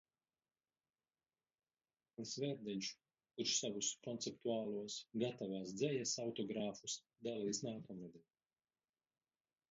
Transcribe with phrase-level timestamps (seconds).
[2.13, 2.87] Kārlis Vērdiņš,
[3.35, 6.95] kurš savus konceptuālos "Gatavās dzejas" autogrāfus
[7.29, 8.25] dalīs nākamnedēļ.